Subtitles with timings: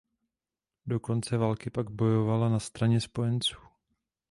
[0.85, 3.57] Do konce války pak bojovala na straně spojenců.